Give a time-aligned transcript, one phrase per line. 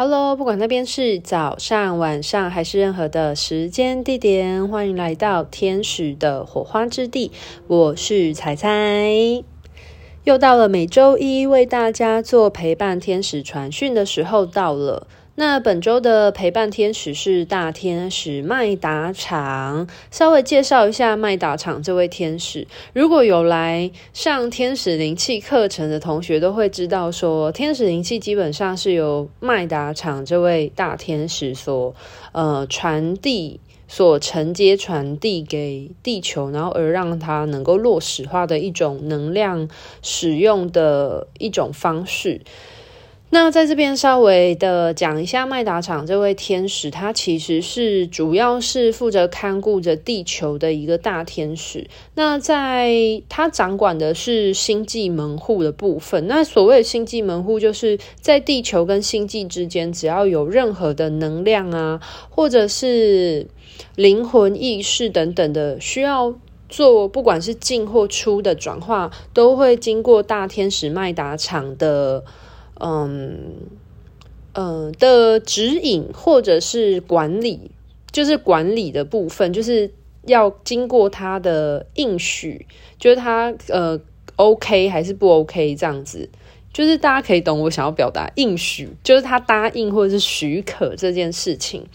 [0.00, 7.32] Hello，不管那边是早上、晚上还是任何的时间地点，欢迎来到天使的火花之地。
[7.66, 9.42] 我是彩彩，
[10.22, 15.08] 又到了每周一为大家做陪伴天使传讯的时候到了。
[15.38, 22.66] 那本周的陪伴天使是大天使麦达场，稍微介绍一下麦达场这位天使。
[22.92, 31.94] 如果有来上天使灵气课程的同学，都会知道说，天使灵气基本上是由麦达场这位大天使所
[32.32, 39.68] 呃传递、所承接、传递给地球，然后而让它能够落实化的一种能量
[40.02, 42.40] 使用的一种方式。
[43.30, 51.88] 那在这边稍微的讲一下麦达场这位天使，他其实是主要是负责看顾着地球的一个大天使。
[52.14, 56.26] 那在他掌管的是星际门户的部分。
[56.26, 63.46] 那所谓的星际门户，就是在地球跟星际之间，只要有任何的能量啊，或者是
[63.94, 66.34] 灵魂意识等等的需要
[66.70, 72.24] 做，不管是进或出的转化，都会经过大天使麦达场的。
[72.80, 73.54] 嗯
[74.54, 77.70] 嗯的指引或者是管理，
[78.10, 79.90] 就是管理的部分，就是
[80.26, 82.66] 要经过他的应许，
[82.98, 84.00] 就是他呃
[84.36, 86.28] OK 还是不 OK 这样子，
[86.72, 91.86] 就是大家可以懂我想要表达应许，就是他答应或者是许可这件事情。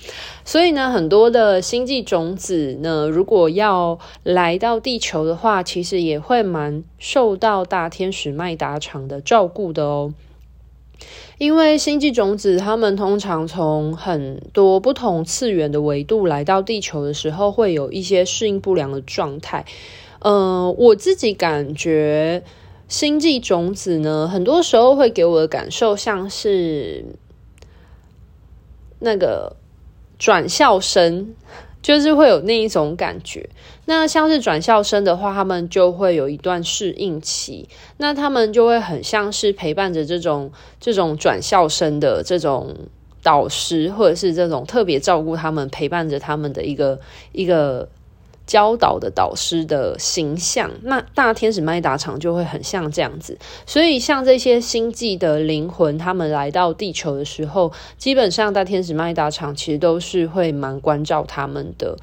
[0.43, 10.13] 所以呢，很多的星际种子呢，如果要来到地球的话，其实也会蛮受到大天使麦达场的照顾的哦。
[11.43, 19.65] 因为星际种子，他们通常从很多不同次元的维度来到地球的时候，会有一些适应不良的状态。
[20.19, 22.41] 嗯、我自己感觉
[22.87, 27.03] 星际种子呢，很多时候会给我的感受像是
[28.99, 29.57] 那个
[30.17, 31.35] 转校生。
[31.83, 33.47] 就是会有那一种感觉。
[33.85, 37.69] 那像是转校生的话，他们就会有一段适应期。
[37.97, 42.75] 那他们就会很像是陪伴着这种这种转校生的这种
[43.21, 46.99] 导师，或者是这种特别照顾他们、陪伴着他们的一个
[47.31, 47.87] 一个。
[48.45, 53.37] 教导的导师的形象，那大天使麦达场就会很像这样子。
[53.65, 61.97] 所以，像这些星际的灵魂，他们来到地球的时候，基本上大天使麦达场其实都是会蛮关照他们的。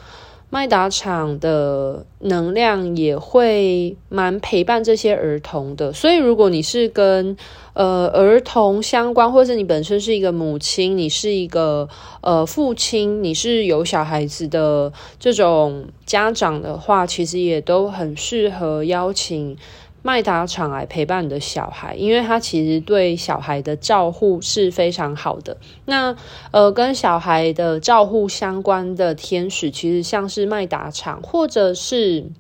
[0.53, 7.37] 麦达场的能量也会蛮陪伴这些儿童的，所以如果你是跟
[7.72, 11.89] 呃儿童相关，或者你本身是一个母亲，你是一个
[12.21, 19.56] 呃父亲，你是有小孩子的这种家长的话，其实也都很适合邀请。
[20.03, 25.59] 麦达场来陪伴你的小孩，因为他其实对小孩的照护是非常好的。
[25.84, 26.16] 那
[26.53, 32.31] 呃，跟小孩的照护相关的天使，其实像是麦达场，或者是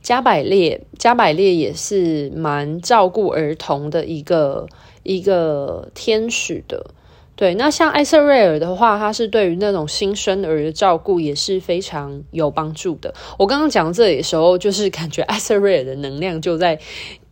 [0.00, 4.66] 加百列，加百列也是蛮照顾儿童的一个
[5.02, 6.94] 一个天使的。
[7.38, 13.14] 对，那像艾瑟瑞尔的话，他是对于那种新生儿的照顾也是非常有帮助的。
[13.38, 16.76] 我刚刚讲这里的时候，就是感觉艾瑟瑞尔的能量就在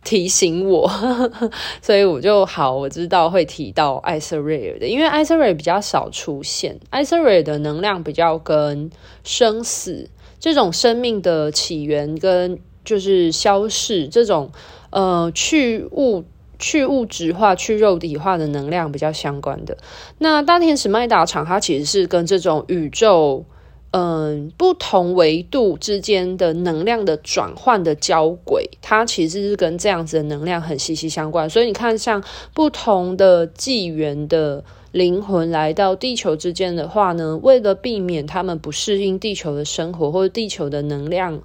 [0.05, 0.89] 提醒我，
[1.83, 8.89] 所以我就好，我知道会提到艾瑟瑞尔的，因为艾瑟瑞尔比较少出现，艾瑟瑞尔的能量比较跟
[9.25, 14.49] 生死这种生命的起源跟就是消逝这种
[14.91, 16.23] 呃去物。
[16.59, 19.77] 去物质化、去肉体化的能量比较相关的。
[20.17, 23.45] 那大天使麦达场，它其实是跟这种宇宙，
[23.91, 31.49] 嗯，不同维度之间的能量的转换的交轨，它其实是跟这样子的能量很息息相关。
[31.49, 32.23] 所以你看，像
[32.53, 41.41] 不同的纪元的灵魂来到地球之间的话呢，为了避免他们不适应地球的生活或者地球的能量。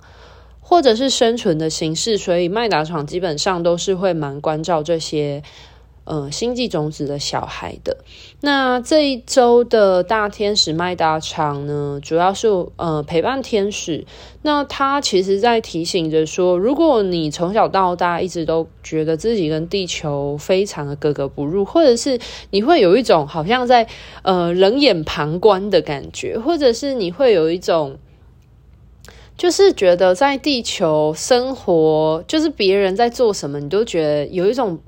[0.72, 5.42] 或者是生存的形式，所以麦达场基本上都是会蛮关照这些
[6.04, 7.98] 呃星际种子的小孩的。
[8.40, 14.06] 那这一周的大天使麦达场呢，主要是呃陪伴天使。
[14.40, 22.18] 那他其实在提醒着说，如果你从小到大一直都觉得自己跟地球非常的格格不入，或者是
[22.48, 23.86] 你会有一种好像在
[24.22, 27.98] 呃冷眼旁观的感觉，或者是你会有一种。
[29.42, 34.78] 就是觉得在地球生活，就是别人在做什么，你都觉得有一种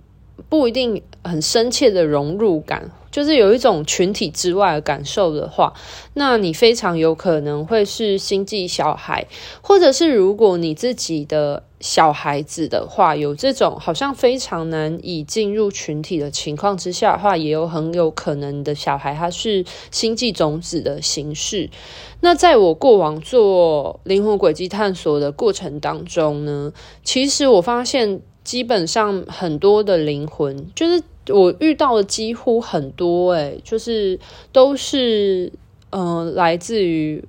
[0.48, 5.72] 不一定很深切的融入感，就是有一种群体之外的感受的话，
[6.14, 9.24] 那你非常有可能会是星际小孩，
[9.60, 21.70] 或者是如果你自己的小孩子的话，有这种好像非常难以进入群体的情况之下的话，也有很有可能的小孩他是星际种子的形式。
[22.18, 26.72] 那在我过往做灵魂轨迹探索的过程当中呢，
[27.04, 28.20] 其实我发现。
[28.44, 34.18] 基本上很多的灵魂，就是我遇到的几乎很多，诶，就是
[34.52, 35.52] 都是
[35.90, 37.24] 嗯、来自于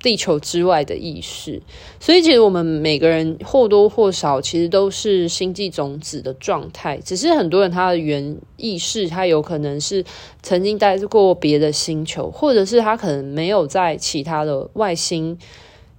[0.00, 1.60] 地球之外的意识。
[2.00, 10.04] 所以其实我们每个人或多或少其实都是星际种子的状态，只是很多人他的原意识，他有可能是
[10.42, 15.38] 曾经待过别的星球，或者是他可能没有在其他的外星。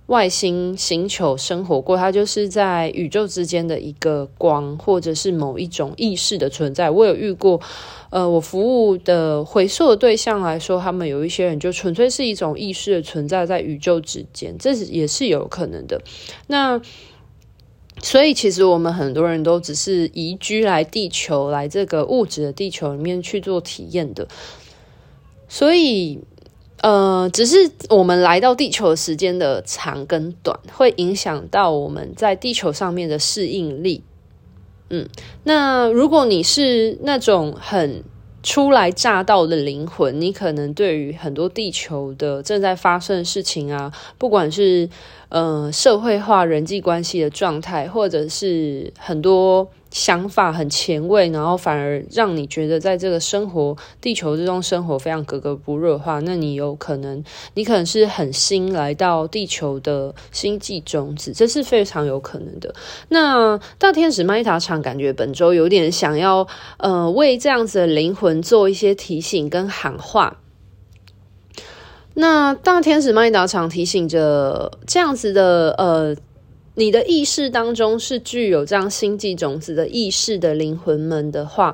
[0.07, 6.89] 外星星球生活过，它就是在宇宙之间的一个光，或者是某一种意识的存在。
[6.89, 7.59] 我有遇过，
[8.09, 16.01] 呃，我服务的回溯的对象来说，他们有一些人就纯粹是一种意识的存在在宇宙之间，这也是有可能的。
[16.47, 16.81] 那
[18.01, 24.27] 所以，其实我们很多人都只是移居来地球，来这个物质的地球里面去做体验的，
[25.49, 26.21] 所以。
[26.81, 34.03] 呃，只是我们来到地球的时间的长跟短，会影响到我们在地球上面的适应力。
[34.89, 35.07] 嗯，
[35.43, 38.03] 那如果你是那种很
[38.43, 44.87] 初来乍到的灵魂，你可能对于很多地球的正在发生的事情啊，不管是
[45.29, 49.67] 呃社会化人际关系的状态，或者是很多。
[49.89, 57.23] 想法很前卫，然后反而让你觉得在这个生活地球之中生活非常格格不入的话，那你有可能，
[57.53, 62.75] 你可能是很新来到地球的星际种子，这是非常有可能的。
[63.09, 66.47] 那大天使麦达场感觉本周有点想要，
[66.77, 70.39] 呃，为这样子的灵魂做一些提醒跟喊话。
[72.13, 76.15] 那大天使麦达场提醒着这样子的，呃。
[76.79, 81.73] 你的意识当中是具有这样星际种子的意识的灵魂们的话，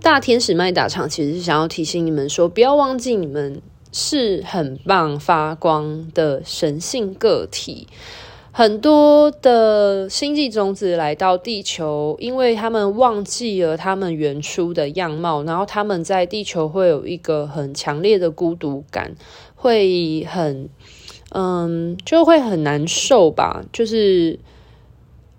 [0.00, 3.60] 大天使麦达场其实是想要提醒你们说，不要忘记你们
[3.90, 7.88] 是很棒发光的神性个体。
[8.52, 19.16] 很多的星际种子来到地球，因为他们忘记了他们原初的样貌，然后他们在地球会有一个很强烈的孤独感，
[19.56, 20.68] 会很。
[21.38, 23.62] 嗯，就会很难受吧。
[23.70, 24.38] 就是，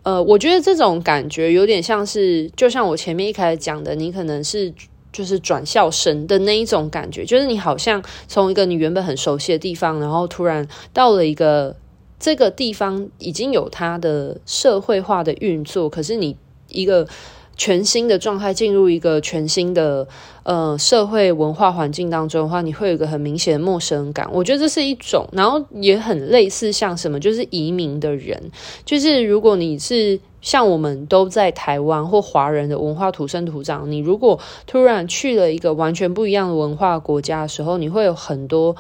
[0.04, 4.72] 呃，我觉得这种感觉有点像是，就像我前面一开始讲的，你可能是
[5.12, 11.76] 就是转校生的那一种感觉，就是你好像从一个你原本很熟悉的地方，然后突然到了一个
[12.20, 16.38] 这个地方已经有它的社会化的运作，可是你
[16.70, 17.08] 一个。
[17.58, 20.08] 全新的状态进入一个全新的
[20.44, 24.30] 呃社会文化环境当中的话，你会有一个很明显的陌生感。
[24.32, 28.52] 我觉得这是一种，然后也很类似像什么，就是移民的人，
[28.86, 38.76] 就是如果你是像我们都在台湾或华人的文化土生土长，你如果突然去了一个完全不一样的文化国家的时候，你会有很多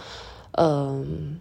[0.52, 1.40] 嗯。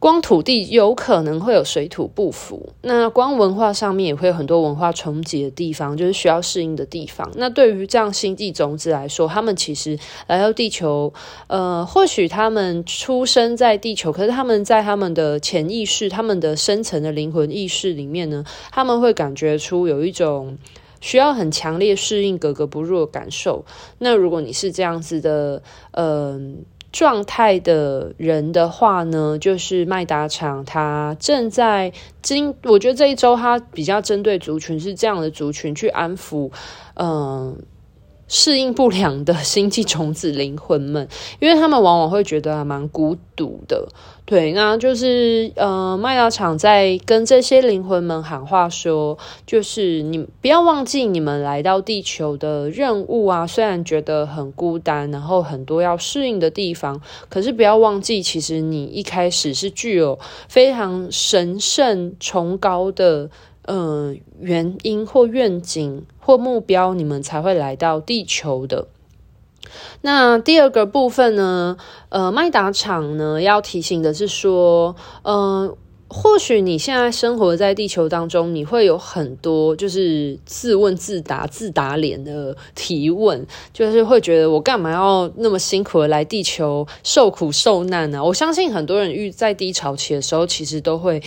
[0.00, 7.28] 光土地有可能会有水土不服，那光文化上面也会有很多文化冲击的地方，就是需要适应的地方。
[7.34, 9.98] 那对于这样星际种子来说，他们其实
[10.28, 11.12] 来到地球，
[11.48, 20.56] 呃，或许他们出生在地球，可是他们在他们的潜意识、他们的深层的灵魂意识里面呢，他们会感觉出有一种
[21.00, 23.64] 需要很强烈适应、格格不入的感受。
[23.98, 25.60] 那如果你是这样子的，
[25.90, 31.92] 嗯、状态的人的话呢，就是麦达场，他正在
[32.22, 36.50] 今，我觉得这一周他比较针对族群是这样的族群去安抚，
[36.94, 37.56] 嗯、
[38.28, 41.08] 适应不良的星际种子灵魂们，
[41.40, 43.88] 因为他们往往会觉得蛮孤独的。
[44.24, 49.16] 对，那就是呃，麦达场在跟这些灵魂们喊话说，
[49.46, 53.46] 就是你不要忘记你们来到地球的任务啊。
[53.46, 63.30] 虽然觉得很孤单，然后很多要适应的地方，可是不要忘记，其实你一开始是具有非常神圣崇高的。
[63.64, 68.88] 呃，原因或愿景或目标，你们才会来到地球的。
[70.02, 71.78] 那第二个部分呢？
[72.10, 75.74] 呃，麦达场呢要提醒的是说，呃，
[76.06, 88.22] 或许你现在生活在地球当中，你会有很多就是自问自答、自打脸的提问，就是会觉得我干嘛要那么辛苦的来地球受苦受难呢？
[88.22, 91.22] 我相信很多人遇在低潮期的时候，其实都会。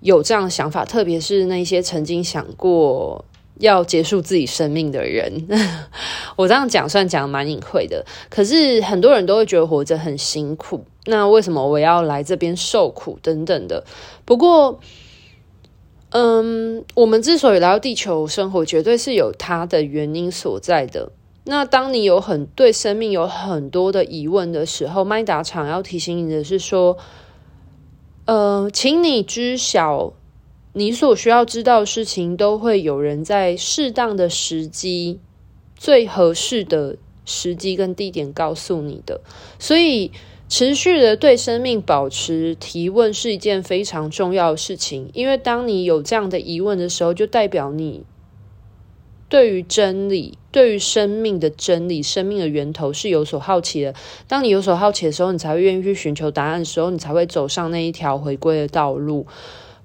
[0.00, 3.24] 有这样的想法，特别是那些曾经想过
[3.58, 5.46] 要结束自己生命的人。
[6.36, 10.84] 我这样讲算讲蛮隐晦的，可是很多人都会觉得活着很辛苦。
[11.06, 13.84] 那为什么我要来这边受苦等等的？
[14.24, 14.78] 不过，
[16.10, 21.10] 嗯，我们之所以来到地球生活，绝对是有它的原因所在的。
[21.44, 26.96] 那当你有很对生命有很多的疑问的时候，麦达场要提醒你的是说，
[28.26, 30.12] 呃，请你知晓，
[30.74, 35.20] 你所需要知道的事情，都会有人在适当的时机、
[35.76, 39.20] 最合适的时机跟地点告诉你的。
[39.58, 40.10] 所以，
[40.48, 48.04] 持续的对生命保持提问是一件非常重要的事情，因为当你有这样的疑问的时候，就代表你。
[49.28, 53.94] 对于真理，对于生命的真理，生命的源头是有所好奇的。
[54.28, 59.26] 当你有所好奇的时候，你才会愿意去寻求答案的时候，你才会走上那一条回归的道路。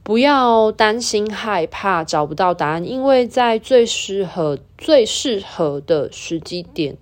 [0.07, 6.95] 不要担心、害怕找不到答案，因为在最适合、最适合的时机点，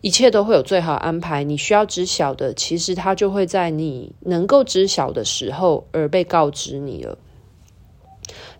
[0.00, 1.44] 一切都会有最好安排。
[1.44, 7.18] 你需要知晓的，其实它就会在你能够知晓的时候而被告知你了。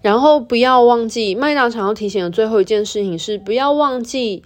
[0.02, 4.42] 然后不要忘记，麦当场要提醒的最后一件事情是：不要忘记，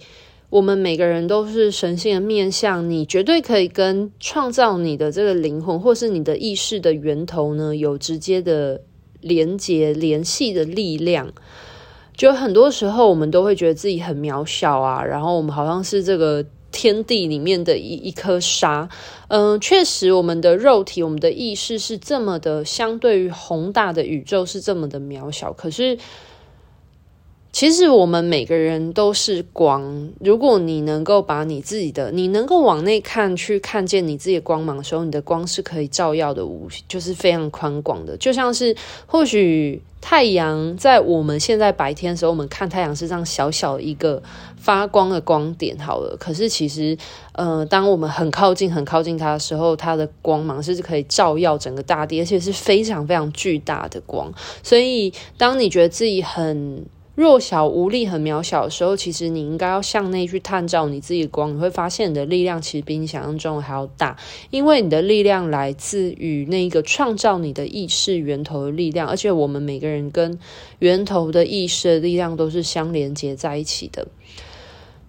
[0.49, 8.79] 我们每个人都是神性的面向，你绝对可以跟创造你的这个灵魂，或是你的意识的源头呢，有直接的
[9.21, 11.31] 连接、联系的力量。
[12.15, 16.45] 就很多时候，我们都会觉得自己很渺小啊，然后我们好像是这个。
[16.71, 18.87] 天地里面的一一颗沙，
[19.27, 25.51] 嗯、呃，确实，我们的肉体、我们的意识是这么的，相对于宏大的宇宙是这么的渺小。
[25.51, 25.97] 可是，
[27.51, 30.09] 其实我们每个人都是光。
[30.19, 38.15] 如果你能够把你自己的，你能够往内看，去看见你自己的光芒的时候，你的光是可以照耀的无，就是非常宽广的。
[38.17, 38.75] 就像是，
[39.07, 44.21] 或许太阳在我们现在白天的时候，我们看太阳是这样小小一个。
[44.59, 46.97] 发光的光点好了，可是其实，
[47.31, 54.29] 呃，当我们很靠近、很靠近它的时候，它的光芒是可以照耀整个大地，而且是非常非常巨大的光。
[54.61, 56.85] 所以，当你觉得自己很
[57.19, 64.15] 弱小、无力、很渺小的时候，其实你应该要向内去探照你自己的光，你会发现你的力量其实比你想象中的还要大，
[64.51, 70.39] 因为你的力量来自于那个创造你的意识源头的力量，而且我们每个人跟
[70.79, 74.07] 源头的意识的力量都是相连接在一起的。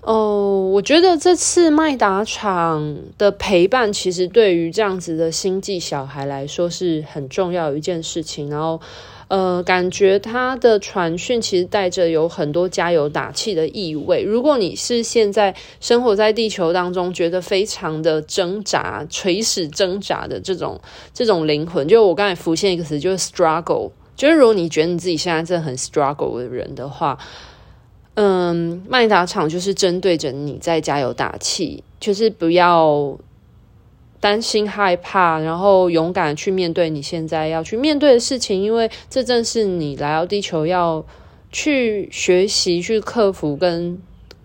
[0.02, 8.48] 哦，我觉得这次麦达场的陪伴，其实对于这样子的星际小孩来说是很重要的一件事情。
[8.48, 8.80] 然后，
[9.30, 14.22] 呃，感觉他的传讯其实带着有很多加油打气的意味。
[14.22, 20.80] 如果你是现在生活在地球当中，觉得非常的挣扎、垂死挣扎的这种
[21.14, 23.92] 这种灵魂，就我刚才浮现一个词，就是 struggle。
[24.16, 27.16] 就是如果你觉得你自己现在真的很 struggle 的人的话。
[28.14, 33.16] 嗯，麦达场就是针对着你在加油打气，就是不要
[34.20, 41.04] 担心害怕，然后勇敢去面对你现在要去面对的事情，因为这正是你来到地球要
[41.50, 43.98] 去学习、去克服跟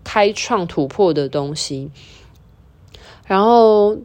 [0.04, 1.92] 开创突破的东西。
[3.28, 3.98] 然后，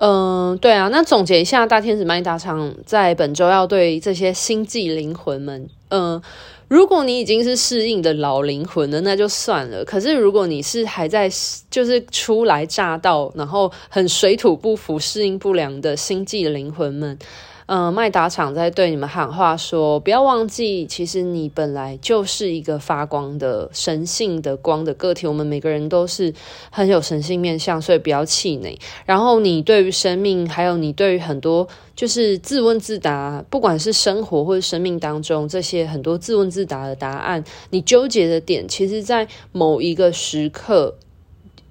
[0.00, 6.20] 嗯，对啊，那总结一下，大天使麦达场在本周要对这些星际灵魂们，嗯。
[6.68, 9.82] 如果你已经是适应的老灵魂了，那就算了。
[9.86, 11.26] 可是如果你是还在
[11.70, 17.18] 就是初来乍到，然后很水土不服、适应不良的星际灵魂们。
[17.68, 25.26] 嗯，麦达场在对你们喊话说：不要忘记，其实你本来就是一个发光的神性的光的个体。
[25.26, 26.32] 我们每个人都是
[26.70, 28.78] 很有神性面相，所以不要气馁。
[29.04, 40.94] 然后你对于生命，还有你对于很多就是自问自答，不管是生活或者生命当中这些很多自问自答的答案，你纠结的点，其实在某一个时刻，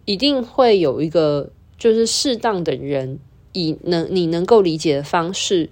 [0.06, 3.18] 一定会有一个就是适当的人，
[3.58, 5.70] 以能你能够理解的方式。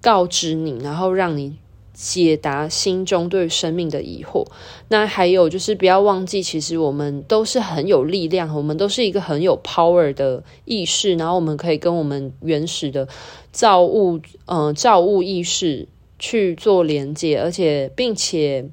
[0.00, 1.56] 告知你，然后让你
[1.92, 4.46] 解答心中对生命的疑惑。
[4.90, 11.16] 那还有就是，不要忘记，其实我们都是很有力量，我们都是一个很有 power 的意识。
[11.16, 13.08] 然后我们可以跟我们原始的
[13.50, 15.88] 造物，呃，造物意识
[16.20, 18.70] 去做连接，而且并且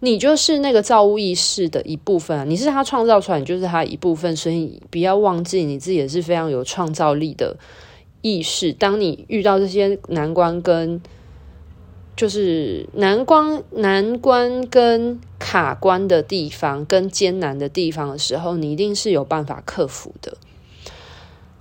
[0.00, 4.36] 你就是那个造物意识的一部分啊，你是他创造出来，你就是他一部分。
[4.36, 7.56] 所以不要忘记，你自己也是非常有创造力的。
[8.26, 11.00] 意识，当你遇到这些难关跟
[12.16, 20.36] 就是难关、难关跟卡关的地方，跟艰难的地方的时候，你一定是有办法克服的。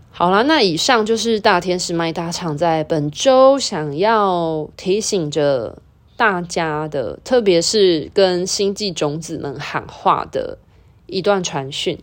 [0.10, 5.78] 好啦，那以上就是大天使麦达场在本周想要提醒着
[6.18, 10.58] 大家的，特别是跟星际种子们喊话的
[11.06, 12.00] 一段传讯。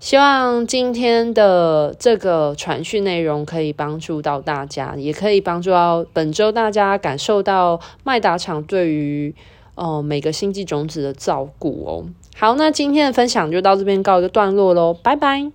[0.00, 9.34] 希望今天的这个传讯内容可以帮助到大家，也可以帮助到本周大家感受到麦达厂对于
[9.74, 12.04] 呃每个星际种子的照顾哦。
[12.36, 15.50] 好，那今天的分享就到这边告一个段落喽，拜拜。